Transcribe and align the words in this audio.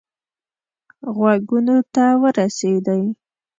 غوږونو 1.17 1.77
ته 1.93 2.05
ورسېدی. 2.21 3.01